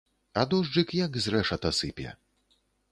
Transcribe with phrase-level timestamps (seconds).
[0.43, 2.19] А дожджык як з рэшата сыпе.